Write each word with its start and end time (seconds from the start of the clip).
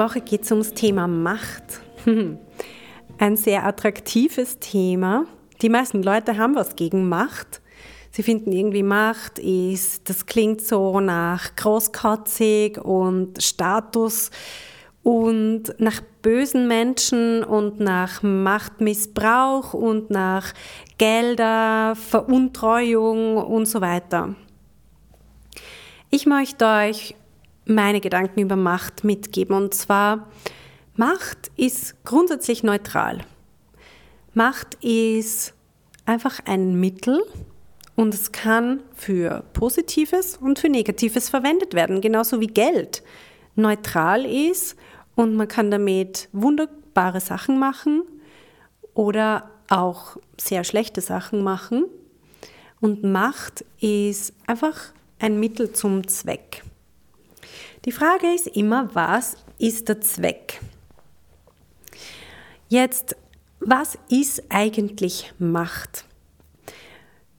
Woche 0.00 0.22
geht 0.22 0.44
es 0.44 0.50
ums 0.50 0.72
Thema 0.72 1.06
Macht. 1.06 1.82
Ein 3.18 3.36
sehr 3.36 3.66
attraktives 3.66 4.58
Thema. 4.58 5.26
Die 5.60 5.68
meisten 5.68 6.02
Leute 6.02 6.38
haben 6.38 6.54
was 6.54 6.74
gegen 6.74 7.06
Macht. 7.06 7.60
Sie 8.10 8.22
finden 8.22 8.50
irgendwie 8.50 8.82
Macht 8.82 9.38
ist, 9.38 10.08
das 10.08 10.24
klingt 10.24 10.62
so 10.62 11.00
nach 11.00 11.54
großkotzig 11.54 12.78
und 12.78 13.42
Status 13.42 14.30
und 15.02 15.74
nach 15.76 16.00
bösen 16.22 16.66
Menschen 16.66 17.44
und 17.44 17.78
nach 17.78 18.22
Machtmissbrauch 18.22 19.74
und 19.74 20.08
nach 20.08 20.54
Gelder, 20.96 21.94
Veruntreuung 21.94 23.36
und 23.36 23.66
so 23.66 23.82
weiter. 23.82 24.34
Ich 26.08 26.24
möchte 26.24 26.64
euch 26.64 27.14
meine 27.66 28.00
Gedanken 28.00 28.40
über 28.40 28.56
Macht 28.56 29.04
mitgeben. 29.04 29.56
Und 29.56 29.74
zwar, 29.74 30.28
Macht 30.96 31.50
ist 31.56 32.04
grundsätzlich 32.04 32.62
neutral. 32.62 33.24
Macht 34.34 34.76
ist 34.82 35.54
einfach 36.04 36.40
ein 36.44 36.78
Mittel 36.78 37.22
und 37.96 38.14
es 38.14 38.32
kann 38.32 38.82
für 38.94 39.44
Positives 39.52 40.36
und 40.36 40.58
für 40.58 40.68
Negatives 40.68 41.28
verwendet 41.28 41.74
werden, 41.74 42.00
genauso 42.00 42.40
wie 42.40 42.46
Geld 42.46 43.02
neutral 43.56 44.24
ist 44.24 44.76
und 45.14 45.34
man 45.34 45.48
kann 45.48 45.70
damit 45.70 46.28
wunderbare 46.32 47.20
Sachen 47.20 47.58
machen 47.58 48.02
oder 48.94 49.50
auch 49.68 50.16
sehr 50.38 50.64
schlechte 50.64 51.00
Sachen 51.00 51.42
machen. 51.42 51.84
Und 52.80 53.04
Macht 53.04 53.64
ist 53.80 54.32
einfach 54.46 54.92
ein 55.18 55.38
Mittel 55.38 55.72
zum 55.72 56.06
Zweck. 56.08 56.62
Die 57.86 57.92
Frage 57.92 58.26
ist 58.34 58.46
immer, 58.46 58.94
was 58.94 59.38
ist 59.58 59.88
der 59.88 60.02
Zweck? 60.02 60.60
Jetzt, 62.68 63.16
was 63.58 63.96
ist 64.10 64.42
eigentlich 64.50 65.32
Macht? 65.38 66.04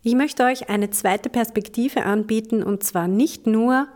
Ich 0.01 0.15
möchte 0.15 0.43
euch 0.43 0.67
eine 0.67 0.89
zweite 0.89 1.29
Perspektive 1.29 2.05
anbieten 2.05 2.63
und 2.63 2.83
zwar 2.83 3.07
nicht 3.07 3.45
nur 3.45 3.87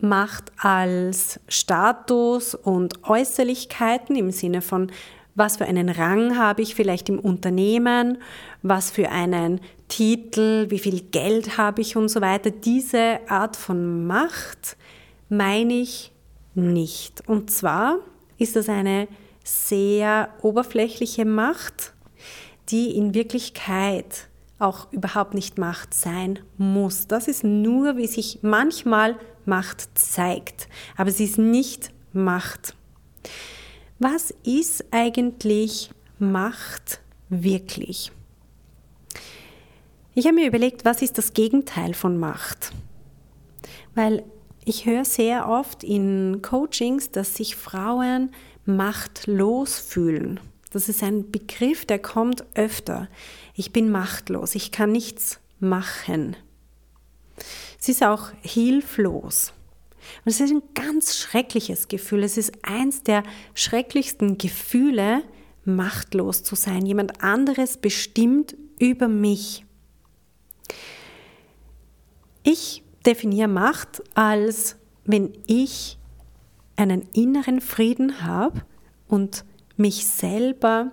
Macht 0.00 0.50
als 0.58 1.38
Status 1.46 2.56
und 2.56 3.04
Äußerlichkeiten 3.04 4.16
im 4.16 4.32
Sinne 4.32 4.62
von, 4.62 4.90
was 5.36 5.58
für 5.58 5.64
einen 5.64 5.88
Rang 5.88 6.36
habe 6.36 6.62
ich 6.62 6.74
vielleicht 6.74 7.08
im 7.08 7.20
Unternehmen, 7.20 8.18
was 8.62 8.90
für 8.90 9.10
einen 9.10 9.60
Titel, 9.86 10.66
wie 10.70 10.80
viel 10.80 11.02
Geld 11.02 11.56
habe 11.56 11.82
ich 11.82 11.96
und 11.96 12.08
so 12.08 12.20
weiter. 12.20 12.50
Diese 12.50 13.20
Art 13.28 13.54
von 13.54 14.08
Macht 14.08 14.76
meine 15.32 15.72
ich 15.72 16.12
nicht. 16.54 17.26
Und 17.26 17.50
zwar 17.50 17.98
ist 18.36 18.54
das 18.54 18.68
eine 18.68 19.08
sehr 19.42 20.28
oberflächliche 20.42 21.24
Macht, 21.24 21.94
die 22.68 22.94
in 22.96 23.14
Wirklichkeit 23.14 24.28
auch 24.58 24.92
überhaupt 24.92 25.34
nicht 25.34 25.58
Macht 25.58 25.94
sein 25.94 26.38
muss. 26.58 27.08
Das 27.08 27.28
ist 27.28 27.44
nur, 27.44 27.96
wie 27.96 28.06
sich 28.06 28.40
manchmal 28.42 29.18
Macht 29.44 29.98
zeigt, 29.98 30.68
aber 30.96 31.10
sie 31.10 31.24
ist 31.24 31.38
nicht 31.38 31.90
Macht. 32.12 32.76
Was 33.98 34.34
ist 34.44 34.84
eigentlich 34.90 35.90
Macht 36.18 37.00
wirklich? 37.30 38.12
Ich 40.14 40.26
habe 40.26 40.34
mir 40.34 40.46
überlegt, 40.46 40.84
was 40.84 41.00
ist 41.00 41.16
das 41.16 41.32
Gegenteil 41.32 41.94
von 41.94 42.18
Macht? 42.18 42.70
Weil 43.94 44.24
ich 44.64 44.86
höre 44.86 45.04
sehr 45.04 45.48
oft 45.48 45.82
in 45.84 46.40
Coachings, 46.42 47.10
dass 47.10 47.34
sich 47.34 47.56
Frauen 47.56 48.30
machtlos 48.64 49.78
fühlen. 49.78 50.40
Das 50.70 50.88
ist 50.88 51.02
ein 51.02 51.30
Begriff, 51.30 51.84
der 51.84 51.98
kommt 51.98 52.44
öfter. 52.54 53.08
Ich 53.54 53.72
bin 53.72 53.90
machtlos, 53.90 54.54
ich 54.54 54.70
kann 54.70 54.92
nichts 54.92 55.40
machen. 55.60 56.36
Es 57.78 57.88
ist 57.88 58.02
auch 58.02 58.30
hilflos. 58.42 59.52
Und 60.24 60.30
es 60.30 60.40
ist 60.40 60.50
ein 60.50 60.62
ganz 60.74 61.16
schreckliches 61.16 61.88
Gefühl. 61.88 62.22
Es 62.24 62.36
ist 62.36 62.52
eins 62.62 63.02
der 63.02 63.22
schrecklichsten 63.54 64.38
Gefühle, 64.38 65.22
machtlos 65.64 66.42
zu 66.42 66.54
sein. 66.54 66.86
Jemand 66.86 67.22
anderes 67.22 67.76
bestimmt 67.76 68.56
über 68.78 69.08
mich. 69.08 69.64
Ich 72.42 72.82
definiere 73.06 73.48
Macht 73.48 74.02
als, 74.14 74.76
wenn 75.04 75.32
ich 75.46 75.98
einen 76.76 77.02
inneren 77.12 77.60
Frieden 77.60 78.24
habe 78.24 78.62
und 79.08 79.44
mich 79.76 80.06
selber 80.06 80.92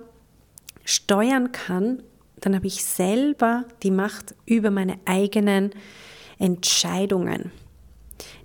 steuern 0.84 1.52
kann, 1.52 2.04
dann 2.42 2.56
habe 2.56 2.68
ich 2.68 2.84
selber 2.84 3.66
die 3.84 3.92
Macht 3.92 4.36
über 4.46 4.72
meine 4.72 4.98
eigenen 5.06 5.72
Entscheidungen. 6.38 7.52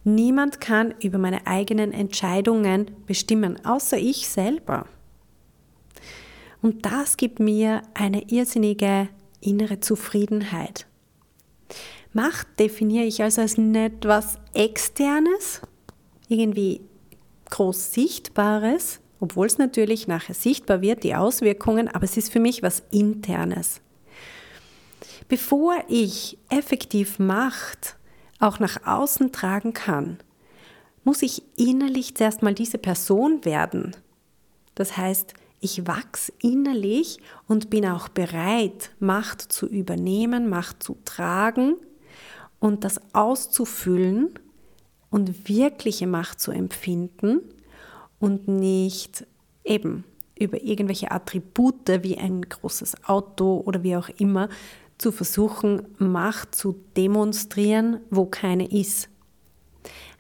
Niemand 0.05 0.61
kann 0.61 0.95
über 1.01 1.19
meine 1.19 1.47
eigenen 1.47 1.93
Entscheidungen 1.93 2.91
bestimmen, 3.07 3.65
außer 3.65 3.97
ich 3.97 4.29
selber. 4.29 4.87
Und 6.61 6.85
das 6.87 7.17
gibt 7.17 7.41
mir 7.41 7.83
eine 7.95 8.23
irrsinnige 8.31 9.09
innere 9.41 9.81
Zufriedenheit. 9.81 10.87
Macht 12.15 12.61
definiere 12.61 13.05
ich 13.05 13.21
also 13.23 13.41
als 13.41 13.59
nicht 13.59 14.05
was 14.05 14.39
Externes, 14.53 15.61
irgendwie 16.29 16.81
groß 17.51 17.93
Sichtbares, 17.93 19.01
obwohl 19.19 19.49
es 19.49 19.59
natürlich 19.59 20.07
nachher 20.07 20.35
sichtbar 20.35 20.81
wird, 20.81 21.03
die 21.03 21.17
Auswirkungen, 21.17 21.89
aber 21.89 22.05
es 22.05 22.17
ist 22.17 22.33
für 22.33 22.39
mich 22.39 22.63
was 22.63 22.85
Internes. 22.93 23.81
Bevor 25.29 25.75
ich 25.89 26.39
effektiv 26.51 27.19
Macht 27.19 27.97
auch 28.39 28.61
nach 28.61 28.87
außen 28.87 29.33
tragen 29.33 29.73
kann, 29.73 30.19
muss 31.03 31.21
ich 31.21 31.43
innerlich 31.57 32.15
zuerst 32.15 32.43
mal 32.43 32.55
diese 32.55 32.79
Person 32.79 33.45
werden. 33.45 33.97
Das 34.77 34.97
heißt, 34.97 35.35
ich 35.61 35.89
wachse 35.89 36.33
innerlich 36.41 37.19
und 37.49 37.71
bin 37.71 37.87
auch 37.87 38.09
bereit, 38.09 38.93
Macht 39.01 39.41
zu 39.41 39.67
übernehmen, 39.67 40.49
Macht 40.49 40.81
zu 40.81 40.97
tragen 41.05 41.75
und 42.65 42.83
das 42.83 42.99
auszufüllen 43.13 44.31
und 45.11 45.51
wirkliche 45.51 46.07
Macht 46.07 46.41
zu 46.41 46.51
empfinden 46.51 47.43
und 48.19 48.49
nicht 48.49 49.27
eben 49.65 50.05
über 50.39 50.63
irgendwelche 50.63 51.11
Attribute 51.11 52.03
wie 52.03 52.17
ein 52.17 52.41
großes 52.41 53.05
Auto 53.05 53.63
oder 53.67 53.83
wie 53.83 53.97
auch 53.97 54.09
immer 54.17 54.49
zu 54.97 55.13
versuchen, 55.13 55.83
Macht 55.99 56.55
zu 56.55 56.81
demonstrieren, 56.97 58.01
wo 58.09 58.25
keine 58.25 58.67
ist. 58.71 59.11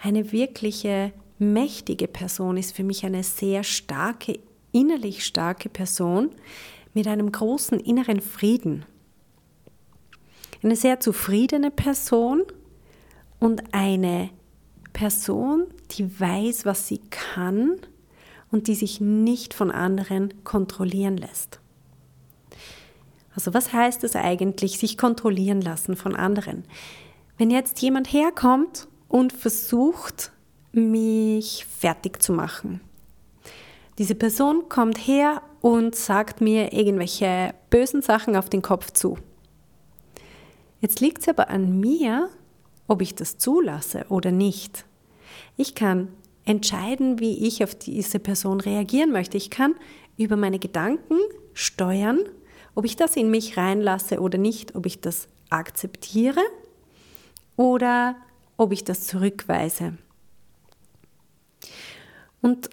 Eine 0.03 0.31
wirkliche 0.31 1.15
mächtige 1.38 2.09
Person 2.09 2.58
ist 2.58 2.76
für 2.76 2.85
mich 2.85 3.06
eine 3.06 3.23
sehr 3.23 3.62
starke, 3.62 4.38
innerlich 4.70 5.25
starke 5.25 5.70
Person 5.70 6.29
mit 6.93 7.06
einem 7.06 7.32
großen 7.32 7.81
inneren 7.81 8.20
Frieden 8.20 8.85
eine 10.64 10.76
sehr 10.76 11.00
zufriedene 11.00 11.70
Person 11.70 12.43
und 13.38 13.62
eine 13.72 14.31
Person, 14.93 15.66
die 15.93 16.19
weiß, 16.19 16.64
was 16.64 16.88
sie 16.88 17.00
kann 17.11 17.76
und 18.50 18.69
die 18.69 18.75
sich 18.75 19.00
nicht 19.00 19.52
von 19.52 19.70
anderen 19.70 20.44
kontrollieren 20.44 21.16
lässt. 21.16 21.61
Also 23.34 23.52
was 23.52 23.72
heißt 23.72 24.05
es 24.05 24.14
eigentlich, 24.16 24.78
sich 24.78 24.96
kontrollieren 24.96 25.61
lassen 25.61 25.96
von 25.96 26.14
anderen? 26.14 26.64
Wenn 27.37 27.50
jetzt 27.50 27.82
jemand 27.82 28.12
herkommt 28.12 28.87
und 29.08 29.32
versucht, 29.32 30.31
mich 30.72 31.66
fertig 31.66 32.22
zu 32.22 32.32
machen. 32.32 32.81
Diese 33.99 34.14
Person 34.14 34.69
kommt 34.69 34.99
her 34.99 35.43
und 35.61 35.94
sagt 35.94 36.40
mir 36.40 36.72
irgendwelche 36.72 37.55
bösen 37.70 38.02
Sachen 38.02 38.37
auf 38.37 38.49
den 38.49 38.62
Kopf 38.62 38.93
zu. 38.93 39.19
Jetzt 40.85 41.01
liegt 41.01 41.23
es 41.23 41.29
aber 41.29 41.49
an 41.49 41.81
mir, 41.81 42.29
ob 42.89 43.01
ich 43.01 43.15
das 43.15 43.39
zulasse 43.39 44.05
oder 44.11 44.31
nicht. 44.31 44.85
Ich 45.57 45.75
kann 45.75 46.09
entscheiden, 46.45 47.21
wie 47.21 47.47
ich 47.47 47.65
auf 47.65 47.75
diese 47.75 48.19
Person 48.19 48.61
reagieren 48.61 49.11
möchte. 49.11 49.39
Ich 49.39 49.49
kann 49.49 49.77
über 50.19 50.37
meine 50.37 50.59
Gedanken 50.59 51.17
steuern, 51.55 52.19
ob 52.75 52.85
ich 52.85 52.97
das 52.97 53.17
in 53.17 53.31
mich 53.31 53.57
reinlasse 53.57 54.21
oder 54.21 54.37
nicht, 54.37 54.75
ob 54.75 54.85
ich 54.85 55.01
das 55.01 55.29
akzeptiere 55.49 56.43
oder 57.57 58.17
ob 58.59 58.71
ich 58.71 58.85
das 58.85 59.07
zurückweise. 59.07 59.97
Und 62.43 62.69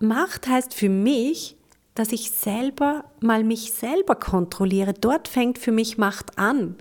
Macht 0.00 0.48
heißt 0.48 0.74
für 0.74 0.88
mich, 0.88 1.56
dass 1.96 2.12
ich 2.12 2.30
selber 2.30 3.06
mal 3.20 3.42
mich 3.42 3.72
selber 3.72 4.14
kontrolliere. 4.14 4.92
Dort 4.92 5.28
fängt 5.28 5.58
für 5.58 5.72
mich 5.72 5.96
Macht 5.96 6.38
an. 6.38 6.76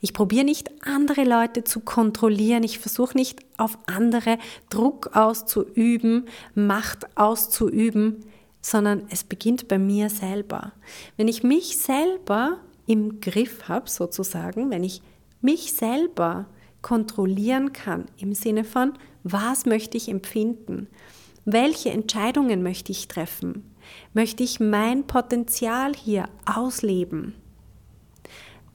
Ich 0.00 0.14
probiere 0.14 0.44
nicht 0.44 0.70
andere 0.82 1.24
Leute 1.24 1.64
zu 1.64 1.80
kontrollieren. 1.80 2.64
Ich 2.64 2.78
versuche 2.78 3.16
nicht 3.16 3.40
auf 3.58 3.78
andere 3.86 4.38
Druck 4.70 5.14
auszuüben, 5.14 6.26
Macht 6.54 7.16
auszuüben, 7.16 8.24
sondern 8.62 9.02
es 9.10 9.22
beginnt 9.22 9.68
bei 9.68 9.78
mir 9.78 10.08
selber. 10.08 10.72
Wenn 11.18 11.28
ich 11.28 11.42
mich 11.42 11.76
selber 11.76 12.56
im 12.86 13.20
Griff 13.20 13.68
habe, 13.68 13.90
sozusagen, 13.90 14.70
wenn 14.70 14.82
ich 14.82 15.02
mich 15.42 15.74
selber 15.74 16.46
kontrollieren 16.80 17.74
kann 17.74 18.06
im 18.16 18.32
Sinne 18.32 18.64
von, 18.64 18.94
was 19.24 19.66
möchte 19.66 19.98
ich 19.98 20.08
empfinden, 20.08 20.88
welche 21.44 21.90
Entscheidungen 21.90 22.62
möchte 22.62 22.92
ich 22.92 23.08
treffen, 23.08 23.73
möchte 24.12 24.42
ich 24.42 24.60
mein 24.60 25.06
Potenzial 25.06 25.94
hier 25.94 26.28
ausleben, 26.46 27.34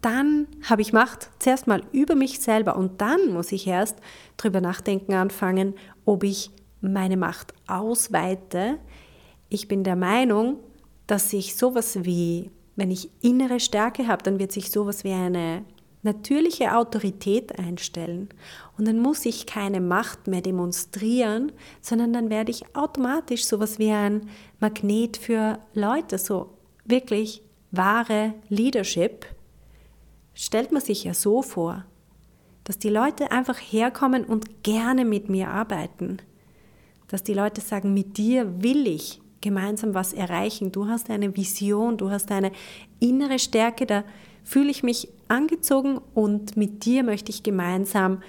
dann 0.02 0.48
habe 0.70 0.82
ich 0.82 0.94
Macht 0.94 1.30
zuerst 1.40 1.68
mal 1.68 1.84
über 1.92 2.16
mich 2.16 2.40
selber 2.40 2.78
und 2.78 3.02
dann 3.02 3.34
muss 3.34 3.52
ich 3.52 3.68
erst 3.68 3.98
drüber 4.38 4.62
nachdenken 4.62 5.14
anfangen, 5.14 5.74
ob 6.06 6.24
ich 6.24 6.52
meine 6.82 7.18
Macht 7.18 7.54
ausweite, 7.68 8.80
ich 9.50 9.68
bin 9.68 9.84
der 9.84 9.96
Meinung, 9.96 10.60
dass 11.08 11.32
sich 11.32 11.56
sowas 11.56 12.04
wie, 12.04 12.52
wenn 12.76 12.92
ich 12.92 13.10
innere 13.22 13.60
Stärke 13.60 14.08
habe, 14.08 14.24
dann 14.24 14.40
wird 14.40 14.52
sich 14.52 14.72
sowas 14.72 15.04
wie 15.04 15.12
eine 15.12 15.66
natürliche 16.02 16.76
Autorität 16.76 17.60
einstellen. 17.60 18.30
Und 18.78 18.88
dann 18.88 19.00
muss 19.00 19.26
ich 19.26 19.46
keine 19.46 19.82
Macht 19.82 20.28
mehr 20.28 20.42
demonstrieren, 20.42 21.52
sondern 21.82 22.14
dann 22.14 22.30
werde 22.30 22.52
ich 22.52 22.76
automatisch 22.76 23.46
sowas 23.46 23.80
wie 23.80 23.92
ein 23.92 24.30
Magnet 24.60 25.18
für 25.18 25.60
Leute, 25.74 26.18
so 26.18 26.54
wirklich 26.86 27.42
wahre 27.72 28.34
Leadership. 28.48 29.26
Stellt 30.34 30.72
man 30.72 30.82
sich 30.82 31.04
ja 31.04 31.14
so 31.14 31.42
vor, 31.42 31.86
dass 32.64 32.80
die 32.80 32.90
Leute 32.90 33.32
einfach 33.32 33.58
herkommen 33.58 34.24
und 34.24 34.64
gerne 34.64 35.04
mit 35.04 35.30
mir 35.30 35.50
arbeiten. 35.50 36.18
Dass 37.08 37.24
die 37.24 37.34
Leute 37.34 37.62
sagen, 37.62 37.94
mit 37.94 38.18
dir 38.18 38.62
will 38.62 38.88
ich 38.88 39.22
gemeinsam 39.42 39.94
was 39.94 40.14
erreichen. 40.14 40.72
Du 40.72 40.88
hast 40.88 41.10
eine 41.10 41.36
Vision, 41.36 41.98
du 41.98 42.12
hast 42.12 42.32
eine 42.32 42.52
innere 43.00 43.40
Stärke, 43.40 43.86
da 43.86 44.04
fühle 44.44 44.70
ich 44.70 44.84
mich 44.84 45.10
angezogen 45.30 46.00
und 46.14 46.58
mit 46.58 46.86
dir 46.86 47.04
möchte 47.04 47.32
ich 47.32 47.44
gemeinsam 47.44 48.22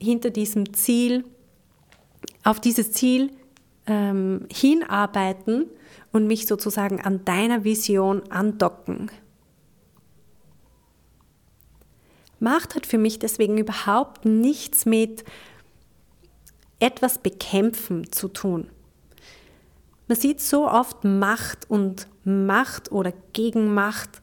hinter 0.00 0.30
diesem 0.30 0.74
Ziel, 0.74 1.24
auf 2.44 2.60
dieses 2.60 2.92
Ziel 2.92 3.30
ähm, 3.86 4.46
hinarbeiten 4.52 5.66
und 6.12 6.26
mich 6.26 6.46
sozusagen 6.46 7.00
an 7.00 7.24
deiner 7.24 7.64
Vision 7.64 8.22
andocken. 8.30 9.10
Macht 12.40 12.74
hat 12.74 12.86
für 12.86 12.98
mich 12.98 13.20
deswegen 13.20 13.56
überhaupt 13.56 14.24
nichts 14.24 14.84
mit 14.84 15.24
etwas 16.80 17.18
bekämpfen 17.18 18.10
zu 18.10 18.26
tun. 18.26 18.68
Man 20.08 20.18
sieht 20.18 20.40
so 20.40 20.68
oft 20.68 21.04
Macht 21.04 21.70
und 21.70 22.08
Macht 22.24 22.90
oder 22.90 23.12
Gegenmacht 23.32 24.21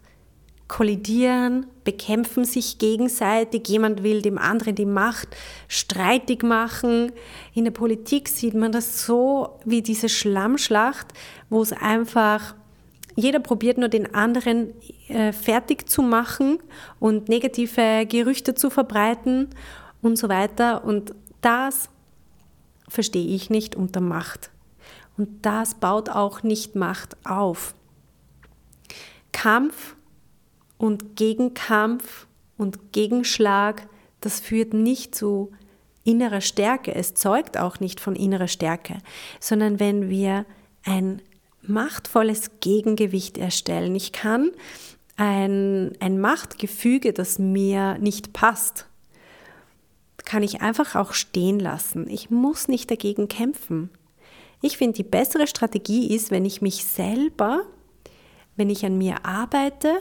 kollidieren, 0.69 1.65
bekämpfen 1.83 2.45
sich 2.45 2.77
gegenseitig, 2.77 3.67
jemand 3.67 4.03
will 4.03 4.21
dem 4.21 4.37
anderen 4.37 4.75
die 4.75 4.85
Macht 4.85 5.27
streitig 5.67 6.43
machen. 6.43 7.11
In 7.53 7.65
der 7.65 7.71
Politik 7.71 8.29
sieht 8.29 8.53
man 8.53 8.71
das 8.71 9.05
so 9.05 9.59
wie 9.65 9.81
diese 9.81 10.07
Schlammschlacht, 10.07 11.07
wo 11.49 11.61
es 11.61 11.73
einfach 11.73 12.55
jeder 13.15 13.39
probiert 13.39 13.77
nur 13.77 13.89
den 13.89 14.13
anderen 14.13 14.73
äh, 15.09 15.33
fertig 15.33 15.89
zu 15.89 16.01
machen 16.01 16.59
und 16.99 17.27
negative 17.27 18.05
Gerüchte 18.05 18.55
zu 18.55 18.69
verbreiten 18.69 19.49
und 20.01 20.17
so 20.17 20.29
weiter. 20.29 20.85
Und 20.85 21.13
das 21.41 21.89
verstehe 22.87 23.27
ich 23.27 23.49
nicht 23.49 23.75
unter 23.75 23.99
Macht. 23.99 24.51
Und 25.17 25.45
das 25.45 25.75
baut 25.75 26.09
auch 26.09 26.43
nicht 26.43 26.75
Macht 26.75 27.17
auf. 27.25 27.73
Kampf 29.33 29.95
und 30.79 31.15
Gegenkampf 31.15 32.25
und 32.57 32.93
Gegenschlag, 32.93 33.87
das 34.21 34.39
führt 34.39 34.73
nicht 34.73 35.13
zu 35.13 35.51
innerer 36.03 36.41
Stärke. 36.41 36.95
Es 36.95 37.13
zeugt 37.13 37.59
auch 37.59 37.79
nicht 37.79 37.99
von 37.99 38.15
innerer 38.15 38.47
Stärke, 38.47 38.97
sondern 39.39 39.79
wenn 39.79 40.09
wir 40.09 40.45
ein 40.83 41.21
machtvolles 41.61 42.49
Gegengewicht 42.61 43.37
erstellen. 43.37 43.93
Ich 43.93 44.13
kann 44.13 44.51
ein, 45.17 45.91
ein 45.99 46.19
Machtgefüge, 46.19 47.13
das 47.13 47.37
mir 47.37 47.97
nicht 47.99 48.33
passt, 48.33 48.87
kann 50.25 50.43
ich 50.43 50.61
einfach 50.61 50.95
auch 50.95 51.13
stehen 51.13 51.59
lassen. 51.59 52.09
Ich 52.09 52.29
muss 52.29 52.67
nicht 52.67 52.89
dagegen 52.89 53.27
kämpfen. 53.27 53.89
Ich 54.61 54.77
finde, 54.77 54.95
die 54.95 55.03
bessere 55.03 55.47
Strategie 55.47 56.15
ist, 56.15 56.31
wenn 56.31 56.45
ich 56.45 56.61
mich 56.61 56.85
selber, 56.85 57.63
wenn 58.55 58.69
ich 58.69 58.85
an 58.85 58.97
mir 58.97 59.25
arbeite 59.25 59.99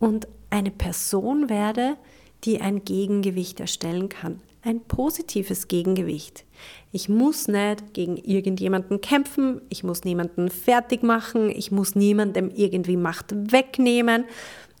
und 0.00 0.26
eine 0.50 0.72
Person 0.72 1.48
werde, 1.48 1.96
die 2.42 2.60
ein 2.60 2.84
Gegengewicht 2.84 3.60
erstellen 3.60 4.08
kann. 4.08 4.40
Ein 4.62 4.80
positives 4.80 5.68
Gegengewicht. 5.68 6.44
Ich 6.90 7.08
muss 7.08 7.46
nicht 7.46 7.94
gegen 7.94 8.16
irgendjemanden 8.16 9.00
kämpfen, 9.00 9.60
ich 9.68 9.84
muss 9.84 10.02
niemanden 10.02 10.50
fertig 10.50 11.04
machen, 11.04 11.48
ich 11.48 11.70
muss 11.70 11.94
niemandem 11.94 12.50
irgendwie 12.50 12.96
Macht 12.96 13.52
wegnehmen, 13.52 14.24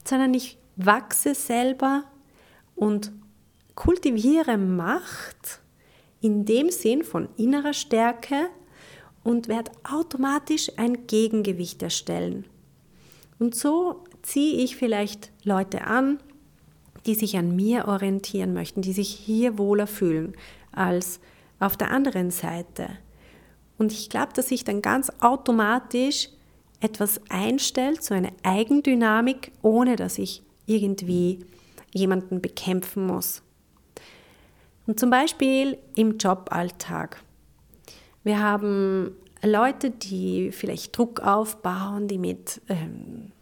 sondern 0.04 0.34
ich 0.34 0.58
wachse 0.74 1.36
selber 1.36 2.02
und 2.74 3.12
kultiviere 3.76 4.58
Macht 4.58 5.60
in 6.20 6.44
dem 6.44 6.70
Sinn 6.70 7.04
von 7.04 7.28
innerer 7.36 7.72
Stärke, 7.72 8.50
und 9.22 9.48
werde 9.48 9.72
automatisch 9.84 10.70
ein 10.76 11.06
Gegengewicht 11.06 11.82
erstellen. 11.82 12.46
Und 13.38 13.54
so 13.54 14.04
ziehe 14.22 14.62
ich 14.62 14.76
vielleicht 14.76 15.30
Leute 15.44 15.86
an, 15.86 16.18
die 17.06 17.14
sich 17.14 17.36
an 17.36 17.56
mir 17.56 17.88
orientieren 17.88 18.52
möchten, 18.52 18.82
die 18.82 18.92
sich 18.92 19.08
hier 19.08 19.58
wohler 19.58 19.86
fühlen 19.86 20.34
als 20.72 21.20
auf 21.58 21.76
der 21.76 21.90
anderen 21.90 22.30
Seite. 22.30 22.88
Und 23.78 23.92
ich 23.92 24.10
glaube, 24.10 24.32
dass 24.34 24.48
sich 24.48 24.64
dann 24.64 24.82
ganz 24.82 25.10
automatisch 25.20 26.28
etwas 26.80 27.20
einstellt, 27.28 28.02
so 28.02 28.14
eine 28.14 28.32
Eigendynamik, 28.42 29.52
ohne 29.62 29.96
dass 29.96 30.18
ich 30.18 30.42
irgendwie 30.66 31.40
jemanden 31.92 32.40
bekämpfen 32.40 33.06
muss. 33.06 33.42
Und 34.86 34.98
zum 34.98 35.10
Beispiel 35.10 35.78
im 35.94 36.18
Joballtag. 36.18 37.22
Wir 38.22 38.40
haben 38.40 39.12
Leute, 39.42 39.90
die 39.90 40.52
vielleicht 40.52 40.96
Druck 40.96 41.20
aufbauen, 41.20 42.08
die 42.08 42.18
mit, 42.18 42.60
ähm, 42.68 43.32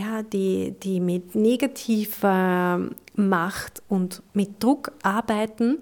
ja, 0.00 0.22
die, 0.22 0.74
die 0.82 1.00
mit 1.00 1.34
negativer 1.34 2.90
Macht 3.14 3.82
und 3.88 4.22
mit 4.32 4.62
Druck 4.62 4.92
arbeiten. 5.02 5.78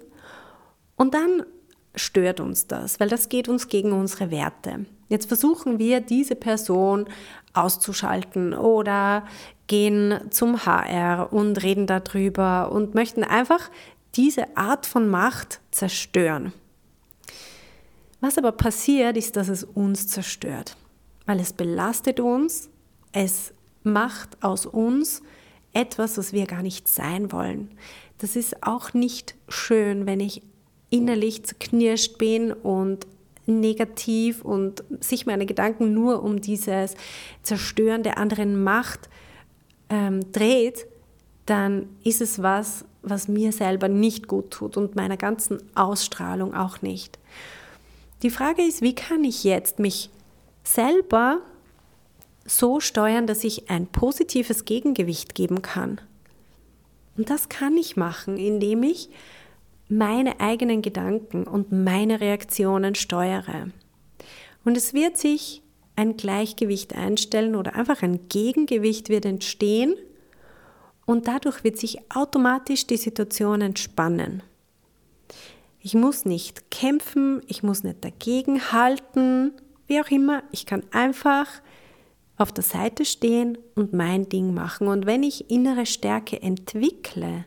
Und 0.95 1.13
dann 1.13 1.43
stört 1.95 2.39
uns 2.39 2.67
das, 2.67 2.99
weil 2.99 3.09
das 3.09 3.29
geht 3.29 3.47
uns 3.47 3.67
gegen 3.67 3.91
unsere 3.91 4.31
Werte. 4.31 4.85
Jetzt 5.07 5.27
versuchen 5.27 5.79
wir, 5.79 6.01
diese 6.01 6.35
Person 6.35 7.07
auszuschalten 7.53 8.53
oder 8.53 9.25
gehen 9.67 10.19
zum 10.29 10.65
HR 10.65 11.33
und 11.33 11.61
reden 11.63 11.87
darüber 11.87 12.71
und 12.71 12.95
möchten 12.95 13.23
einfach 13.23 13.69
diese 14.15 14.57
Art 14.57 14.85
von 14.85 15.09
Macht 15.09 15.61
zerstören. 15.71 16.53
Was 18.21 18.37
aber 18.37 18.51
passiert, 18.51 19.15
ist, 19.17 19.35
dass 19.35 19.47
es 19.47 19.63
uns 19.63 20.07
zerstört, 20.07 20.75
weil 21.25 21.39
es 21.39 21.53
belastet 21.53 22.19
uns, 22.19 22.69
es 23.13 23.53
macht 23.89 24.41
aus 24.43 24.65
uns 24.65 25.21
etwas, 25.73 26.17
was 26.17 26.33
wir 26.33 26.45
gar 26.45 26.63
nicht 26.63 26.87
sein 26.87 27.31
wollen. 27.31 27.71
Das 28.17 28.35
ist 28.35 28.63
auch 28.63 28.93
nicht 28.93 29.35
schön, 29.47 30.05
wenn 30.05 30.19
ich 30.19 30.41
innerlich 30.89 31.43
zerknirscht 31.43 32.17
bin 32.17 32.51
und 32.51 33.05
negativ 33.45 34.43
und 34.43 34.83
sich 34.99 35.25
meine 35.25 35.45
Gedanken 35.45 35.93
nur 35.93 36.23
um 36.23 36.41
dieses 36.41 36.95
Zerstören 37.43 38.03
der 38.03 38.17
anderen 38.17 38.63
Macht 38.63 39.09
ähm, 39.89 40.31
dreht, 40.31 40.85
dann 41.45 41.89
ist 42.03 42.21
es 42.21 42.41
was, 42.43 42.85
was 43.01 43.27
mir 43.27 43.51
selber 43.51 43.87
nicht 43.87 44.27
gut 44.27 44.51
tut 44.51 44.77
und 44.77 44.95
meiner 44.95 45.17
ganzen 45.17 45.59
Ausstrahlung 45.75 46.53
auch 46.53 46.81
nicht. 46.81 47.17
Die 48.21 48.29
Frage 48.29 48.61
ist, 48.61 48.81
wie 48.81 48.93
kann 48.93 49.23
ich 49.23 49.43
jetzt 49.43 49.79
mich 49.79 50.09
selber 50.63 51.41
so 52.49 52.79
steuern, 52.79 53.27
dass 53.27 53.43
ich 53.43 53.69
ein 53.69 53.87
positives 53.87 54.65
Gegengewicht 54.65 55.35
geben 55.35 55.61
kann? 55.61 56.01
Und 57.17 57.29
das 57.29 57.49
kann 57.49 57.77
ich 57.77 57.97
machen, 57.97 58.37
indem 58.37 58.83
ich 58.83 59.09
meine 59.89 60.39
eigenen 60.39 60.81
Gedanken 60.81 61.45
und 61.45 61.71
meine 61.71 62.21
Reaktionen 62.21 62.95
steuere. 62.95 63.71
Und 64.63 64.77
es 64.77 64.93
wird 64.93 65.17
sich 65.17 65.61
ein 65.95 66.15
Gleichgewicht 66.15 66.95
einstellen 66.95 67.55
oder 67.55 67.75
einfach 67.75 68.03
ein 68.03 68.29
Gegengewicht 68.29 69.09
wird 69.09 69.25
entstehen 69.25 69.95
und 71.05 71.27
dadurch 71.27 71.63
wird 71.63 71.77
sich 71.77 71.99
automatisch 72.13 72.87
die 72.87 72.97
Situation 72.97 73.61
entspannen. 73.61 74.43
Ich 75.81 75.95
muss 75.95 76.23
nicht 76.23 76.71
kämpfen, 76.71 77.41
ich 77.47 77.63
muss 77.63 77.83
nicht 77.83 78.05
dagegen 78.05 78.71
halten, 78.71 79.53
wie 79.87 79.99
auch 79.99 80.09
immer. 80.09 80.43
Ich 80.51 80.65
kann 80.65 80.83
einfach 80.91 81.47
auf 82.39 82.51
der 82.51 82.63
Seite 82.63 83.05
stehen 83.05 83.57
und 83.75 83.93
mein 83.93 84.29
Ding 84.29 84.53
machen. 84.53 84.87
Und 84.87 85.05
wenn 85.05 85.23
ich 85.23 85.51
innere 85.51 85.85
Stärke 85.85 86.41
entwickle, 86.41 87.45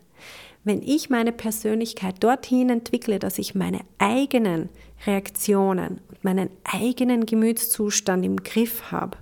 wenn 0.64 0.82
ich 0.82 1.10
meine 1.10 1.32
Persönlichkeit 1.32 2.22
dorthin 2.22 2.70
entwickle, 2.70 3.18
dass 3.18 3.38
ich 3.38 3.54
meine 3.54 3.80
eigenen 3.98 4.68
Reaktionen 5.06 6.00
und 6.08 6.22
meinen 6.22 6.50
eigenen 6.62 7.26
Gemütszustand 7.26 8.24
im 8.24 8.36
Griff 8.36 8.92
habe, 8.92 9.16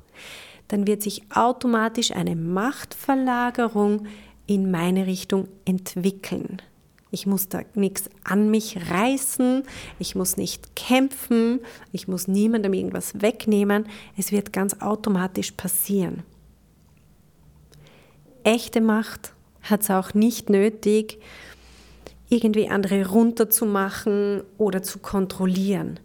dann 0.69 0.87
wird 0.87 1.03
sich 1.03 1.23
automatisch 1.35 2.11
eine 2.11 2.37
Machtverlagerung 2.37 4.07
in 4.47 4.71
meine 4.71 5.07
Richtung 5.07 5.49
entwickeln. 5.65 6.61
Ich 7.11 7.27
muss 7.27 7.49
da 7.49 7.63
nichts 7.75 8.09
an 8.23 8.51
mich 8.51 8.91
reißen, 8.91 9.65
ich 9.99 10.15
muss 10.15 10.37
nicht 10.37 10.77
kämpfen, 10.77 11.61
ich 11.91 12.07
muss 12.07 12.29
niemandem 12.29 12.73
irgendwas 12.73 13.21
wegnehmen, 13.21 13.87
es 14.17 14.31
wird 14.31 14.53
ganz 14.53 14.81
automatisch 14.81 15.53
passieren. 15.53 16.23
Echte 18.45 18.81
Macht 18.81 19.33
hat 19.63 19.83
es 19.83 19.91
auch 19.91 20.15
nicht 20.15 20.51
nötig, 20.51 21.19
irgendwie 22.29 22.69
andere 22.69 23.09
runterzumachen 23.09 24.43
oder 24.57 24.83
zu 24.83 25.01
kontrollieren, 25.01 25.99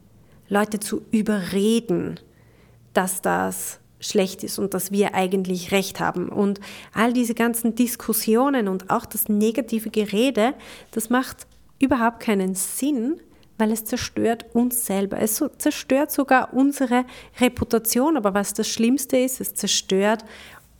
Leute 0.49 0.79
zu 0.79 1.03
überreden, 1.11 2.19
dass 2.93 3.21
das 3.21 3.79
schlecht 4.07 4.43
ist 4.43 4.59
und 4.59 4.73
dass 4.73 4.91
wir 4.91 5.13
eigentlich 5.13 5.71
recht 5.71 5.99
haben. 5.99 6.29
Und 6.29 6.59
all 6.93 7.13
diese 7.13 7.33
ganzen 7.33 7.75
Diskussionen 7.75 8.67
und 8.67 8.89
auch 8.89 9.05
das 9.05 9.29
negative 9.29 9.89
Gerede, 9.89 10.53
das 10.91 11.09
macht 11.09 11.47
überhaupt 11.79 12.19
keinen 12.19 12.55
Sinn, 12.55 13.19
weil 13.57 13.71
es 13.71 13.85
zerstört 13.85 14.45
uns 14.53 14.85
selber. 14.85 15.19
Es 15.19 15.41
zerstört 15.57 16.11
sogar 16.11 16.53
unsere 16.53 17.05
Reputation. 17.39 18.17
Aber 18.17 18.33
was 18.33 18.53
das 18.53 18.67
Schlimmste 18.67 19.17
ist, 19.17 19.39
es 19.39 19.53
zerstört 19.53 20.25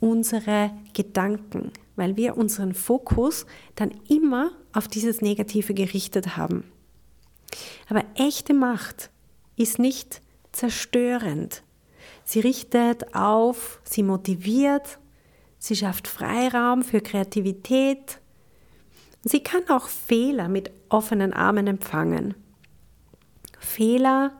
unsere 0.00 0.70
Gedanken, 0.92 1.72
weil 1.96 2.16
wir 2.16 2.36
unseren 2.36 2.74
Fokus 2.74 3.46
dann 3.76 3.92
immer 4.08 4.50
auf 4.72 4.88
dieses 4.88 5.22
Negative 5.22 5.72
gerichtet 5.72 6.36
haben. 6.36 6.64
Aber 7.88 8.04
echte 8.14 8.52
Macht 8.52 9.10
ist 9.56 9.78
nicht 9.78 10.20
zerstörend. 10.52 11.62
Sie 12.28 12.40
richtet 12.40 13.14
auf, 13.14 13.80
sie 13.84 14.02
motiviert, 14.02 14.98
sie 15.58 15.76
schafft 15.76 16.08
Freiraum 16.08 16.82
für 16.82 17.00
Kreativität. 17.00 18.18
Sie 19.22 19.44
kann 19.44 19.62
auch 19.68 19.86
Fehler 19.86 20.48
mit 20.48 20.72
offenen 20.88 21.32
Armen 21.32 21.68
empfangen. 21.68 22.34
Fehler 23.60 24.32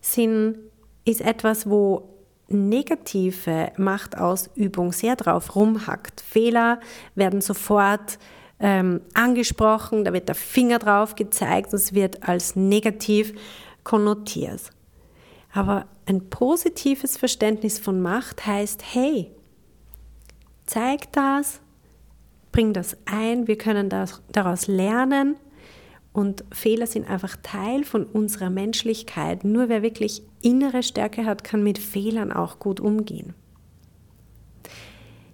sind, 0.00 0.56
ist 1.04 1.20
etwas, 1.20 1.68
wo 1.68 2.14
negative 2.48 3.72
Machtausübung 3.76 4.92
sehr 4.92 5.14
drauf 5.14 5.54
rumhackt. 5.54 6.22
Fehler 6.22 6.80
werden 7.14 7.42
sofort 7.42 8.18
ähm, 8.58 9.02
angesprochen, 9.12 10.06
da 10.06 10.14
wird 10.14 10.28
der 10.28 10.34
Finger 10.34 10.78
drauf 10.78 11.14
gezeigt, 11.14 11.74
es 11.74 11.92
wird 11.92 12.26
als 12.26 12.56
negativ 12.56 13.34
konnotiert. 13.84 14.70
Aber 15.52 15.86
ein 16.08 16.30
positives 16.30 17.18
Verständnis 17.18 17.78
von 17.78 18.00
Macht 18.00 18.46
heißt, 18.46 18.82
hey, 18.94 19.30
zeig 20.64 21.12
das, 21.12 21.60
bring 22.50 22.72
das 22.72 22.96
ein, 23.04 23.46
wir 23.46 23.58
können 23.58 23.90
das, 23.90 24.22
daraus 24.32 24.68
lernen 24.68 25.36
und 26.14 26.44
Fehler 26.50 26.86
sind 26.86 27.08
einfach 27.08 27.36
Teil 27.42 27.84
von 27.84 28.04
unserer 28.04 28.48
Menschlichkeit. 28.48 29.44
Nur 29.44 29.68
wer 29.68 29.82
wirklich 29.82 30.22
innere 30.40 30.82
Stärke 30.82 31.26
hat, 31.26 31.44
kann 31.44 31.62
mit 31.62 31.78
Fehlern 31.78 32.32
auch 32.32 32.58
gut 32.58 32.80
umgehen. 32.80 33.34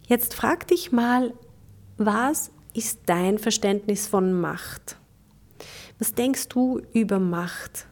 Jetzt 0.09 0.35
frag 0.35 0.67
dich 0.67 0.91
mal, 0.91 1.33
was 1.99 2.51
ist 2.75 3.03
dein 3.07 3.39
Verständnis 3.39 4.09
von 4.09 4.33
Macht? 4.33 4.97
Was 6.01 6.15
denkst 6.15 6.49
du 6.49 6.83
über 6.93 7.21
Macht? 7.21 7.87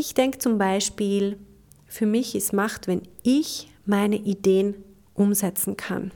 Ich 0.00 0.14
denke 0.14 0.38
zum 0.38 0.58
Beispiel, 0.58 1.40
für 1.88 2.06
mich 2.06 2.36
ist 2.36 2.52
Macht, 2.52 2.86
wenn 2.86 3.02
ich 3.24 3.68
meine 3.84 4.14
Ideen 4.14 4.76
umsetzen 5.12 5.76
kann. 5.76 6.12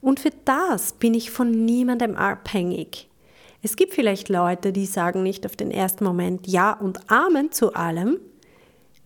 Und 0.00 0.18
für 0.18 0.32
das 0.44 0.94
bin 0.94 1.14
ich 1.14 1.30
von 1.30 1.52
niemandem 1.52 2.16
abhängig. 2.16 3.08
Es 3.62 3.76
gibt 3.76 3.94
vielleicht 3.94 4.28
Leute, 4.28 4.72
die 4.72 4.86
sagen 4.86 5.22
nicht 5.22 5.46
auf 5.46 5.54
den 5.54 5.70
ersten 5.70 6.02
Moment 6.02 6.48
Ja 6.48 6.72
und 6.72 7.08
Amen 7.08 7.52
zu 7.52 7.74
allem, 7.74 8.18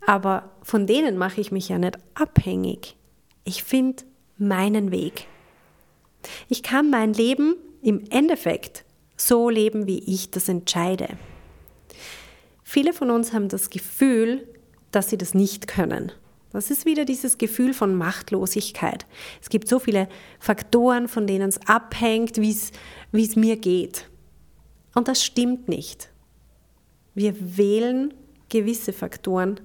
aber 0.07 0.53
von 0.63 0.87
denen 0.87 1.19
mache 1.19 1.43
ich 1.43 1.53
mich 1.53 1.69
ja 1.69 1.79
nicht 1.79 1.99
abhängig. 2.15 2.97
Ich 3.45 3.63
finde 3.63 4.05
meinen 4.39 4.91
Weg. 4.91 5.27
Ich 6.49 6.63
kann 6.63 6.89
mein 6.89 7.13
Leben 7.13 7.57
im 7.83 8.05
Endeffekt 8.09 8.87
so 9.19 9.51
leben, 9.51 9.87
wie 9.87 9.99
ich 9.99 10.31
das 10.31 10.49
entscheide. 10.49 11.09
Viele 12.69 12.93
von 12.93 13.13
uns 13.13 13.33
haben 13.33 13.49
das 13.49 13.71
Gefühl, 13.71 14.45
dass 14.91 15.09
sie 15.09 15.17
das 15.17 15.35
nicht 15.35 15.69
können. 15.69 16.11
Das 16.51 16.73
ist 16.73 16.85
wieder 16.85 17.05
dieses 17.05 17.39
Gefühl 17.39 17.73
von 17.73 17.95
Machtlosigkeit. 17.95 19.07
Es 19.41 19.51
gibt 19.51 19.69
so 19.69 19.79
viele 19.79 20.09
Faktoren, 20.41 21.07
von 21.07 21.29
denen 21.29 21.49
es 21.49 21.61
abhängt, 21.69 22.39
wie 22.39 22.51
es 22.51 23.37
mir 23.37 23.57
geht. 23.57 24.11
Und 24.97 25.07
das 25.07 25.25
stimmt 25.25 25.69
nicht. 25.69 26.11
Wir 27.15 27.37
wählen 27.57 28.13
gewisse 28.49 28.93
Faktoren 28.93 29.61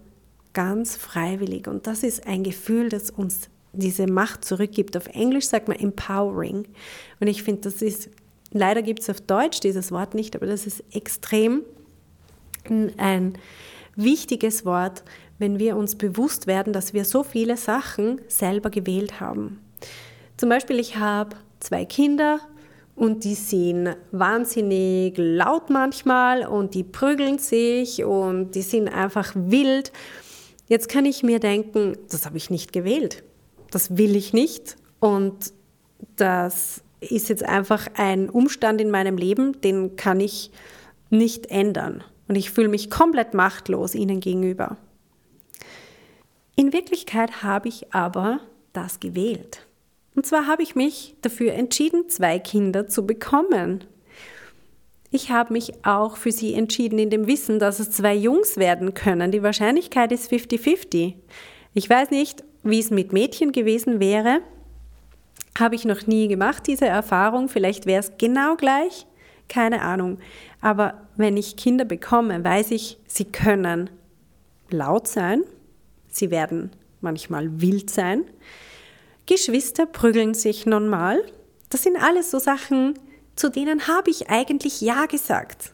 ganz 0.53 0.95
freiwillig. 0.95 1.67
Und 1.67 1.87
das 1.87 2.03
ist 2.03 2.27
ein 2.27 2.43
Gefühl, 2.43 2.89
das 2.89 3.09
uns 3.09 3.49
diese 3.73 4.05
Macht 4.05 4.45
zurückgibt. 4.45 4.95
Auf 4.95 5.07
Englisch 5.07 5.47
sagt 5.47 5.69
man 5.69 5.79
empowering. 5.79 6.67
Und 7.19 7.27
ich 7.27 7.41
finde, 7.41 7.61
das 7.61 7.81
ist, 7.81 8.11
leider 8.51 8.83
gibt 8.83 8.99
es 8.99 9.09
auf 9.09 9.21
Deutsch 9.21 9.59
dieses 9.59 9.91
Wort 9.91 10.13
nicht, 10.13 10.35
aber 10.35 10.45
das 10.45 10.67
ist 10.67 10.83
extrem 10.91 11.63
ein 12.97 13.37
wichtiges 13.95 14.65
Wort, 14.65 15.03
wenn 15.39 15.59
wir 15.59 15.75
uns 15.75 15.95
bewusst 15.95 16.47
werden, 16.47 16.73
dass 16.73 16.93
wir 16.93 17.05
so 17.05 17.23
viele 17.23 17.57
Sachen 17.57 18.21
selber 18.27 18.69
gewählt 18.69 19.19
haben. 19.19 19.59
Zum 20.37 20.49
Beispiel, 20.49 20.79
ich 20.79 20.97
habe 20.97 21.35
zwei 21.59 21.85
Kinder 21.85 22.39
und 22.95 23.23
die 23.23 23.35
sind 23.35 23.95
wahnsinnig 24.11 25.15
laut 25.17 25.69
manchmal 25.69 26.45
und 26.45 26.75
die 26.75 26.83
prügeln 26.83 27.39
sich 27.39 28.03
und 28.03 28.51
die 28.51 28.61
sind 28.61 28.87
einfach 28.87 29.33
wild. 29.35 29.91
Jetzt 30.67 30.89
kann 30.89 31.05
ich 31.05 31.23
mir 31.23 31.39
denken, 31.39 31.97
das 32.09 32.25
habe 32.25 32.37
ich 32.37 32.49
nicht 32.49 32.71
gewählt. 32.71 33.23
Das 33.71 33.97
will 33.97 34.15
ich 34.15 34.33
nicht 34.33 34.77
und 34.99 35.53
das 36.17 36.83
ist 36.99 37.29
jetzt 37.29 37.43
einfach 37.43 37.87
ein 37.95 38.29
Umstand 38.29 38.79
in 38.79 38.91
meinem 38.91 39.17
Leben, 39.17 39.59
den 39.61 39.95
kann 39.95 40.19
ich 40.19 40.51
nicht 41.09 41.47
ändern 41.47 42.03
und 42.31 42.37
ich 42.37 42.51
fühle 42.51 42.69
mich 42.69 42.89
komplett 42.89 43.33
machtlos 43.33 43.93
ihnen 43.93 44.21
gegenüber. 44.21 44.77
In 46.55 46.71
Wirklichkeit 46.71 47.43
habe 47.43 47.67
ich 47.67 47.93
aber 47.93 48.39
das 48.71 49.01
gewählt. 49.01 49.67
Und 50.15 50.25
zwar 50.25 50.47
habe 50.47 50.63
ich 50.63 50.73
mich 50.73 51.13
dafür 51.21 51.51
entschieden, 51.51 52.07
zwei 52.07 52.39
Kinder 52.39 52.87
zu 52.87 53.05
bekommen. 53.05 53.83
Ich 55.09 55.29
habe 55.29 55.51
mich 55.51 55.85
auch 55.85 56.15
für 56.15 56.31
sie 56.31 56.53
entschieden 56.53 56.99
in 56.99 57.09
dem 57.09 57.27
Wissen, 57.27 57.59
dass 57.59 57.79
es 57.79 57.91
zwei 57.91 58.15
Jungs 58.15 58.55
werden 58.55 58.93
können. 58.93 59.33
Die 59.33 59.43
Wahrscheinlichkeit 59.43 60.13
ist 60.13 60.31
50-50. 60.31 61.15
Ich 61.73 61.89
weiß 61.89 62.11
nicht, 62.11 62.45
wie 62.63 62.79
es 62.79 62.91
mit 62.91 63.11
Mädchen 63.11 63.51
gewesen 63.51 63.99
wäre. 63.99 64.39
Habe 65.59 65.75
ich 65.75 65.83
noch 65.83 66.07
nie 66.07 66.29
gemacht, 66.29 66.65
diese 66.67 66.85
Erfahrung. 66.85 67.49
Vielleicht 67.49 67.87
wäre 67.87 67.99
es 67.99 68.13
genau 68.17 68.55
gleich. 68.55 69.05
Keine 69.49 69.81
Ahnung. 69.81 70.19
Aber 70.61 71.01
wenn 71.17 71.37
ich 71.37 71.57
Kinder 71.57 71.85
bekomme, 71.85 72.43
weiß 72.43 72.71
ich, 72.71 72.97
sie 73.07 73.25
können 73.25 73.89
laut 74.69 75.07
sein, 75.07 75.43
sie 76.07 76.31
werden 76.31 76.71
manchmal 77.01 77.61
wild 77.61 77.89
sein. 77.89 78.25
Geschwister 79.25 79.85
prügeln 79.85 80.33
sich 80.33 80.65
nun 80.65 80.87
mal. 80.87 81.23
Das 81.69 81.83
sind 81.83 81.97
alles 81.97 82.31
so 82.31 82.39
Sachen, 82.39 82.97
zu 83.35 83.49
denen 83.49 83.87
habe 83.87 84.11
ich 84.11 84.29
eigentlich 84.29 84.81
Ja 84.81 85.07
gesagt. 85.07 85.73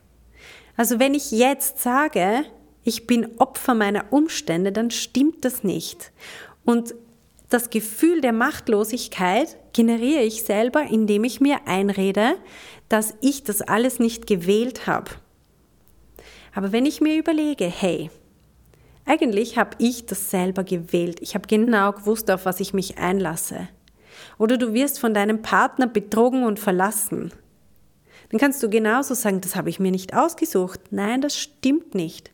Also 0.77 0.99
wenn 0.99 1.13
ich 1.13 1.31
jetzt 1.31 1.79
sage, 1.79 2.45
ich 2.83 3.07
bin 3.07 3.27
Opfer 3.39 3.73
meiner 3.73 4.05
Umstände, 4.11 4.71
dann 4.71 4.91
stimmt 4.91 5.43
das 5.43 5.63
nicht. 5.63 6.11
Und 6.63 6.95
das 7.49 7.69
Gefühl 7.69 8.21
der 8.21 8.33
Machtlosigkeit 8.33 9.57
generiere 9.73 10.23
ich 10.23 10.43
selber, 10.43 10.83
indem 10.83 11.23
ich 11.23 11.39
mir 11.39 11.59
einrede, 11.65 12.35
dass 12.89 13.15
ich 13.21 13.43
das 13.43 13.61
alles 13.61 13.99
nicht 13.99 14.27
gewählt 14.27 14.87
habe. 14.87 15.11
Aber 16.53 16.71
wenn 16.71 16.85
ich 16.85 17.01
mir 17.01 17.17
überlege, 17.17 17.65
hey, 17.65 18.09
eigentlich 19.05 19.57
habe 19.57 19.77
ich 19.79 20.05
das 20.05 20.29
selber 20.29 20.65
gewählt. 20.65 21.19
Ich 21.21 21.33
habe 21.33 21.47
genau 21.47 21.93
gewusst, 21.93 22.29
auf 22.29 22.45
was 22.45 22.59
ich 22.59 22.73
mich 22.73 22.97
einlasse. 22.97 23.69
Oder 24.37 24.57
du 24.57 24.73
wirst 24.73 24.99
von 24.99 25.13
deinem 25.13 25.41
Partner 25.41 25.87
betrogen 25.87 26.43
und 26.43 26.59
verlassen. 26.59 27.31
Dann 28.29 28.39
kannst 28.39 28.61
du 28.61 28.69
genauso 28.69 29.13
sagen, 29.13 29.39
das 29.39 29.55
habe 29.55 29.69
ich 29.69 29.79
mir 29.79 29.91
nicht 29.91 30.13
ausgesucht. 30.13 30.81
Nein, 30.91 31.21
das 31.21 31.37
stimmt 31.37 31.95
nicht. 31.95 32.31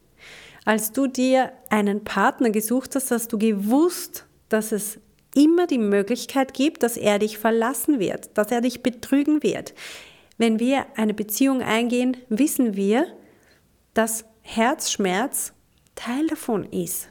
Als 0.65 0.91
du 0.91 1.08
dir 1.08 1.51
einen 1.70 2.03
Partner 2.03 2.50
gesucht 2.50 2.96
hast, 2.96 3.12
hast 3.12 3.32
du 3.32 3.38
gewusst, 3.38 4.25
dass 4.53 4.72
es 4.72 5.00
immer 5.33 5.65
die 5.65 5.79
Möglichkeit 5.79 6.53
gibt, 6.53 6.83
dass 6.83 6.95
er 6.95 7.17
dich 7.17 7.39
verlassen 7.39 8.00
wird, 8.00 8.38
dass 8.38 8.51
er 8.51 8.62
dich 8.62 8.83
betrügen 8.83 9.41
wird. 9.41 9.74
Wenn 10.38 10.60
wir 10.60 10.86
eine 10.95 11.15
Beziehung 11.15 11.63
eingehen, 11.63 12.17
wissen 12.29 12.75
wir, 12.75 13.07
dass 13.95 14.25
Herzschmerz 14.41 15.53
Teil 15.95 16.27
davon 16.27 16.65
ist. 16.65 17.10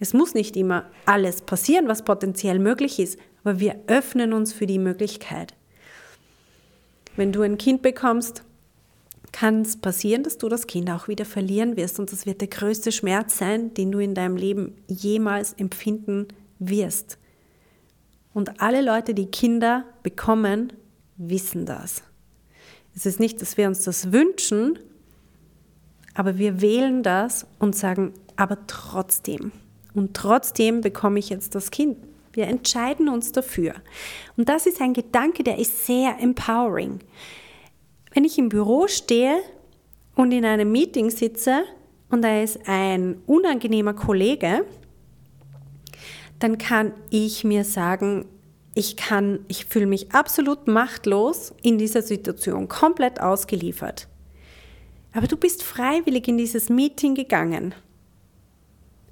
Es 0.00 0.12
muss 0.12 0.34
nicht 0.34 0.56
immer 0.56 0.90
alles 1.06 1.40
passieren, 1.40 1.86
was 1.86 2.04
potenziell 2.04 2.58
möglich 2.58 2.98
ist, 2.98 3.16
aber 3.44 3.60
wir 3.60 3.76
öffnen 3.86 4.32
uns 4.32 4.52
für 4.52 4.66
die 4.66 4.80
Möglichkeit. 4.80 5.54
Wenn 7.14 7.30
du 7.30 7.42
ein 7.42 7.58
Kind 7.58 7.80
bekommst, 7.80 8.42
kann 9.30 9.62
es 9.62 9.76
passieren, 9.76 10.24
dass 10.24 10.38
du 10.38 10.48
das 10.48 10.66
Kind 10.66 10.90
auch 10.90 11.06
wieder 11.06 11.24
verlieren 11.24 11.76
wirst 11.76 12.00
und 12.00 12.10
das 12.10 12.26
wird 12.26 12.40
der 12.40 12.48
größte 12.48 12.90
Schmerz 12.90 13.38
sein, 13.38 13.72
den 13.74 13.92
du 13.92 14.00
in 14.00 14.14
deinem 14.14 14.36
Leben 14.36 14.74
jemals 14.88 15.52
empfinden 15.52 16.26
wirst. 16.58 17.18
Und 18.34 18.60
alle 18.60 18.82
Leute, 18.82 19.14
die 19.14 19.26
Kinder 19.26 19.84
bekommen, 20.02 20.72
wissen 21.16 21.66
das. 21.66 22.02
Es 22.94 23.06
ist 23.06 23.20
nicht, 23.20 23.40
dass 23.40 23.56
wir 23.56 23.66
uns 23.66 23.84
das 23.84 24.12
wünschen, 24.12 24.78
aber 26.14 26.38
wir 26.38 26.60
wählen 26.60 27.02
das 27.02 27.46
und 27.58 27.76
sagen, 27.76 28.14
aber 28.36 28.66
trotzdem. 28.66 29.52
Und 29.94 30.14
trotzdem 30.14 30.80
bekomme 30.80 31.18
ich 31.18 31.28
jetzt 31.28 31.54
das 31.54 31.70
Kind. 31.70 31.98
Wir 32.32 32.46
entscheiden 32.48 33.08
uns 33.08 33.32
dafür. 33.32 33.74
Und 34.36 34.48
das 34.48 34.66
ist 34.66 34.80
ein 34.80 34.92
Gedanke, 34.92 35.42
der 35.42 35.58
ist 35.58 35.86
sehr 35.86 36.18
empowering. 36.20 37.00
Wenn 38.12 38.24
ich 38.24 38.38
im 38.38 38.50
Büro 38.50 38.88
stehe 38.88 39.38
und 40.14 40.32
in 40.32 40.44
einem 40.44 40.70
Meeting 40.70 41.10
sitze 41.10 41.64
und 42.10 42.22
da 42.22 42.42
ist 42.42 42.60
ein 42.66 43.22
unangenehmer 43.26 43.94
Kollege, 43.94 44.66
dann 46.38 46.58
kann 46.58 46.92
ich 47.10 47.44
mir 47.44 47.64
sagen, 47.64 48.26
ich 48.74 48.96
kann, 48.96 49.40
ich 49.48 49.64
fühle 49.64 49.86
mich 49.86 50.12
absolut 50.12 50.68
machtlos 50.68 51.54
in 51.62 51.78
dieser 51.78 52.02
Situation, 52.02 52.68
komplett 52.68 53.20
ausgeliefert. 53.20 54.06
Aber 55.14 55.26
du 55.26 55.38
bist 55.38 55.62
freiwillig 55.62 56.28
in 56.28 56.36
dieses 56.36 56.68
Meeting 56.68 57.14
gegangen. 57.14 57.74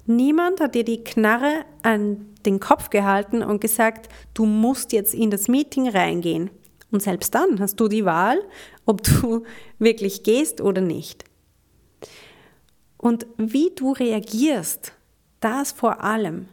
Niemand 0.05 0.59
hat 0.59 0.75
dir 0.75 0.83
die 0.83 1.03
Knarre 1.03 1.65
an 1.81 2.27
den 2.45 2.59
Kopf 2.59 2.91
gehalten 2.91 3.41
und 3.41 3.59
gesagt, 3.59 4.07
du 4.35 4.45
musst 4.45 4.93
jetzt 4.93 5.15
in 5.15 5.31
das 5.31 5.47
Meeting 5.47 5.89
reingehen. 5.89 6.51
Und 6.91 7.01
selbst 7.01 7.33
dann 7.33 7.59
hast 7.59 7.79
du 7.79 7.87
die 7.87 8.05
Wahl, 8.05 8.39
ob 8.85 9.01
du 9.01 9.45
wirklich 9.79 10.21
gehst 10.21 10.61
oder 10.61 10.81
nicht. 10.81 11.25
Und 12.97 13.25
wie 13.37 13.71
du 13.75 13.93
reagierst, 13.93 14.93
das 15.39 15.71
vor 15.71 16.03
allem 16.03 16.49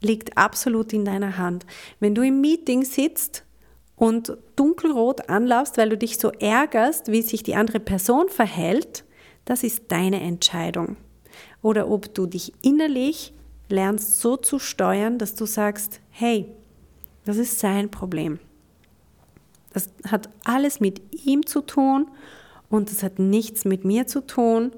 liegt 0.00 0.36
absolut 0.36 0.92
in 0.92 1.04
deiner 1.04 1.38
Hand. 1.38 1.66
Wenn 2.00 2.14
du 2.14 2.22
im 2.22 2.40
Meeting 2.40 2.84
sitzt 2.84 3.44
und 3.96 4.36
dunkelrot 4.56 5.28
anlaufst, 5.28 5.76
weil 5.76 5.88
du 5.90 5.96
dich 5.96 6.18
so 6.18 6.30
ärgerst, 6.30 7.10
wie 7.10 7.22
sich 7.22 7.42
die 7.42 7.56
andere 7.56 7.80
Person 7.80 8.28
verhält, 8.28 9.04
das 9.44 9.62
ist 9.62 9.84
deine 9.88 10.20
Entscheidung 10.20 10.96
oder 11.62 11.90
ob 11.90 12.14
du 12.14 12.26
dich 12.26 12.52
innerlich 12.62 13.32
lernst 13.68 14.20
so 14.20 14.36
zu 14.36 14.58
steuern, 14.58 15.18
dass 15.18 15.34
du 15.34 15.46
sagst, 15.46 16.00
hey, 16.10 16.46
das 17.24 17.36
ist 17.36 17.58
sein 17.58 17.90
Problem. 17.90 18.38
Das 19.72 19.90
hat 20.06 20.28
alles 20.44 20.80
mit 20.80 21.02
ihm 21.26 21.44
zu 21.44 21.60
tun 21.60 22.08
und 22.70 22.90
das 22.90 23.02
hat 23.02 23.18
nichts 23.18 23.64
mit 23.64 23.84
mir 23.84 24.06
zu 24.06 24.20
tun. 24.26 24.72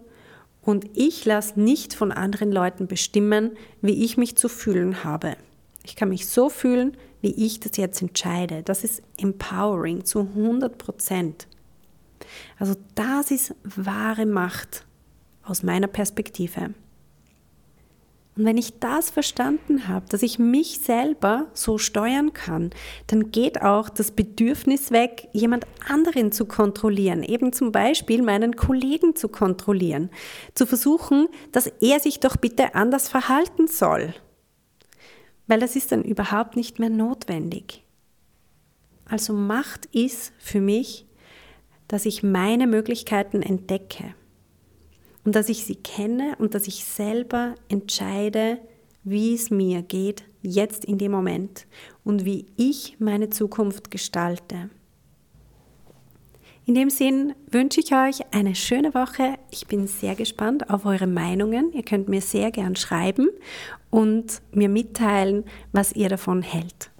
Und 0.70 0.88
ich 0.94 1.24
lasse 1.24 1.58
nicht 1.58 1.94
von 1.94 2.12
anderen 2.12 2.52
Leuten 2.52 2.86
bestimmen, 2.86 3.56
wie 3.82 4.04
ich 4.04 4.16
mich 4.16 4.36
zu 4.36 4.48
fühlen 4.48 5.02
habe. 5.02 5.36
Ich 5.82 5.96
kann 5.96 6.10
mich 6.10 6.28
so 6.28 6.48
fühlen, 6.48 6.96
wie 7.22 7.32
ich 7.44 7.58
das 7.58 7.76
jetzt 7.76 8.00
entscheide. 8.00 8.62
Das 8.62 8.84
ist 8.84 9.02
empowering 9.18 10.04
zu 10.04 10.20
100 10.20 10.78
Prozent. 10.78 11.48
Also 12.56 12.76
das 12.94 13.32
ist 13.32 13.52
wahre 13.64 14.26
Macht 14.26 14.84
aus 15.42 15.64
meiner 15.64 15.88
Perspektive. 15.88 16.72
Und 18.40 18.46
wenn 18.46 18.56
ich 18.56 18.78
das 18.78 19.10
verstanden 19.10 19.86
habe, 19.86 20.06
dass 20.08 20.22
ich 20.22 20.38
mich 20.38 20.78
selber 20.78 21.48
so 21.52 21.76
steuern 21.76 22.32
kann, 22.32 22.70
dann 23.06 23.32
geht 23.32 23.60
auch 23.60 23.90
das 23.90 24.12
Bedürfnis 24.12 24.90
weg, 24.90 25.28
jemand 25.34 25.66
anderen 25.86 26.32
zu 26.32 26.46
kontrollieren, 26.46 27.22
eben 27.22 27.52
zum 27.52 27.70
Beispiel 27.70 28.22
meinen 28.22 28.56
Kollegen 28.56 29.14
zu 29.14 29.28
kontrollieren, 29.28 30.08
zu 30.54 30.64
versuchen, 30.64 31.28
dass 31.52 31.66
er 31.66 32.00
sich 32.00 32.20
doch 32.20 32.38
bitte 32.38 32.74
anders 32.74 33.10
verhalten 33.10 33.68
soll. 33.68 34.14
Weil 35.46 35.60
das 35.60 35.76
ist 35.76 35.92
dann 35.92 36.02
überhaupt 36.02 36.56
nicht 36.56 36.78
mehr 36.78 36.88
notwendig. 36.88 37.84
Also 39.04 39.34
Macht 39.34 39.84
ist 39.92 40.32
für 40.38 40.62
mich, 40.62 41.04
dass 41.88 42.06
ich 42.06 42.22
meine 42.22 42.66
Möglichkeiten 42.66 43.42
entdecke 43.42 44.14
und 45.24 45.34
dass 45.34 45.48
ich 45.48 45.64
sie 45.64 45.76
kenne 45.76 46.34
und 46.38 46.54
dass 46.54 46.66
ich 46.66 46.84
selber 46.84 47.54
entscheide, 47.68 48.58
wie 49.04 49.34
es 49.34 49.50
mir 49.50 49.82
geht, 49.82 50.24
jetzt 50.42 50.84
in 50.84 50.98
dem 50.98 51.12
Moment 51.12 51.66
und 52.04 52.24
wie 52.24 52.46
ich 52.56 52.96
meine 52.98 53.30
Zukunft 53.30 53.90
gestalte. 53.90 54.70
In 56.66 56.74
dem 56.74 56.90
Sinn 56.90 57.34
wünsche 57.50 57.80
ich 57.80 57.92
euch 57.92 58.20
eine 58.32 58.54
schöne 58.54 58.94
Woche. 58.94 59.38
Ich 59.50 59.66
bin 59.66 59.86
sehr 59.86 60.14
gespannt 60.14 60.70
auf 60.70 60.84
eure 60.84 61.06
Meinungen. 61.06 61.72
Ihr 61.72 61.82
könnt 61.82 62.08
mir 62.08 62.20
sehr 62.20 62.50
gern 62.52 62.76
schreiben 62.76 63.28
und 63.90 64.40
mir 64.52 64.68
mitteilen, 64.68 65.44
was 65.72 65.92
ihr 65.92 66.08
davon 66.08 66.42
hält. 66.42 66.90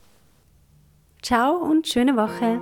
Ciao 1.23 1.57
und 1.57 1.87
schöne 1.87 2.17
Woche. 2.17 2.61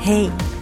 Hey, 0.00 0.30